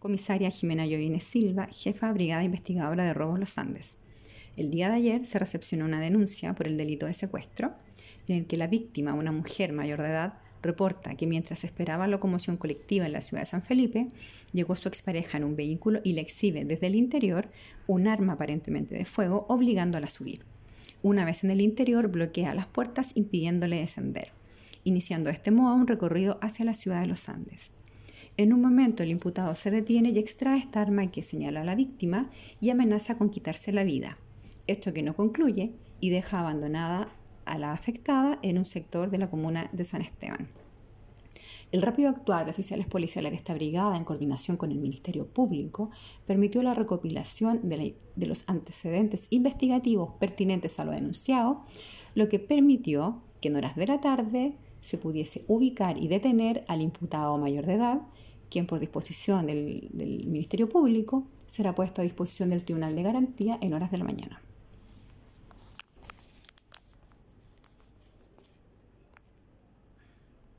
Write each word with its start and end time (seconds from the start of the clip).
Comisaria 0.00 0.48
Jimena 0.48 0.86
Llovines 0.86 1.24
Silva, 1.24 1.68
jefa 1.70 2.10
Brigada 2.14 2.42
Investigadora 2.42 3.04
de 3.04 3.12
Robos 3.12 3.38
Los 3.38 3.58
Andes. 3.58 3.98
El 4.56 4.70
día 4.70 4.88
de 4.88 4.94
ayer 4.94 5.26
se 5.26 5.38
recepcionó 5.38 5.84
una 5.84 6.00
denuncia 6.00 6.54
por 6.54 6.66
el 6.66 6.78
delito 6.78 7.04
de 7.04 7.12
secuestro, 7.12 7.74
en 8.26 8.36
el 8.36 8.46
que 8.46 8.56
la 8.56 8.66
víctima, 8.66 9.12
una 9.12 9.30
mujer 9.30 9.74
mayor 9.74 10.00
de 10.00 10.08
edad, 10.08 10.38
reporta 10.62 11.14
que 11.16 11.26
mientras 11.26 11.64
esperaba 11.64 12.06
locomoción 12.06 12.56
colectiva 12.56 13.04
en 13.04 13.12
la 13.12 13.20
ciudad 13.20 13.42
de 13.42 13.50
San 13.50 13.60
Felipe, 13.60 14.08
llegó 14.54 14.74
su 14.74 14.88
expareja 14.88 15.36
en 15.36 15.44
un 15.44 15.54
vehículo 15.54 16.00
y 16.02 16.14
le 16.14 16.22
exhibe 16.22 16.64
desde 16.64 16.86
el 16.86 16.96
interior 16.96 17.44
un 17.86 18.08
arma 18.08 18.32
aparentemente 18.32 18.94
de 18.94 19.04
fuego, 19.04 19.44
obligándola 19.50 20.06
a 20.06 20.10
subir. 20.10 20.46
Una 21.02 21.26
vez 21.26 21.44
en 21.44 21.50
el 21.50 21.60
interior, 21.60 22.08
bloquea 22.08 22.54
las 22.54 22.66
puertas 22.66 23.12
impidiéndole 23.16 23.80
descender, 23.80 24.32
iniciando 24.82 25.28
de 25.28 25.34
este 25.34 25.50
modo 25.50 25.74
un 25.74 25.86
recorrido 25.86 26.38
hacia 26.40 26.64
la 26.64 26.72
ciudad 26.72 27.02
de 27.02 27.08
los 27.08 27.28
Andes. 27.28 27.72
En 28.40 28.54
un 28.54 28.62
momento 28.62 29.02
el 29.02 29.10
imputado 29.10 29.54
se 29.54 29.70
detiene 29.70 30.12
y 30.12 30.18
extrae 30.18 30.56
esta 30.56 30.80
arma 30.80 31.10
que 31.10 31.22
señala 31.22 31.60
a 31.60 31.64
la 31.64 31.74
víctima 31.74 32.30
y 32.58 32.70
amenaza 32.70 33.18
con 33.18 33.28
quitarse 33.28 33.70
la 33.70 33.84
vida, 33.84 34.16
esto 34.66 34.94
que 34.94 35.02
no 35.02 35.14
concluye 35.14 35.74
y 36.00 36.08
deja 36.08 36.40
abandonada 36.40 37.10
a 37.44 37.58
la 37.58 37.74
afectada 37.74 38.38
en 38.40 38.56
un 38.56 38.64
sector 38.64 39.10
de 39.10 39.18
la 39.18 39.28
comuna 39.28 39.68
de 39.74 39.84
San 39.84 40.00
Esteban. 40.00 40.48
El 41.70 41.82
rápido 41.82 42.08
actuar 42.08 42.46
de 42.46 42.52
oficiales 42.52 42.86
policiales 42.86 43.32
de 43.32 43.36
esta 43.36 43.52
brigada 43.52 43.98
en 43.98 44.04
coordinación 44.04 44.56
con 44.56 44.72
el 44.72 44.78
Ministerio 44.78 45.26
Público 45.26 45.90
permitió 46.26 46.62
la 46.62 46.72
recopilación 46.72 47.68
de, 47.68 47.94
los 48.16 48.44
antecedentes 48.48 49.26
investigativos 49.28 50.14
pertinentes 50.18 50.80
a 50.80 50.86
lo 50.86 50.92
denunciado, 50.92 51.62
lo 52.14 52.30
que 52.30 52.38
permitió 52.38 53.20
que 53.42 53.48
en 53.48 53.56
horas 53.56 53.76
de 53.76 53.86
la 53.86 54.00
tarde 54.00 54.54
se 54.80 54.96
pudiese 54.96 55.44
ubicar 55.46 55.98
y 55.98 56.08
detener 56.08 56.64
al 56.68 56.80
imputado 56.80 57.36
mayor 57.36 57.66
de 57.66 57.74
edad, 57.74 58.00
quien 58.50 58.66
por 58.66 58.80
disposición 58.80 59.46
del, 59.46 59.88
del 59.92 60.26
Ministerio 60.26 60.68
Público 60.68 61.26
será 61.46 61.74
puesto 61.74 62.00
a 62.00 62.04
disposición 62.04 62.50
del 62.50 62.64
Tribunal 62.64 62.94
de 62.94 63.02
Garantía 63.02 63.58
en 63.62 63.72
horas 63.72 63.90
de 63.90 63.98
la 63.98 64.04
mañana. 64.04 64.42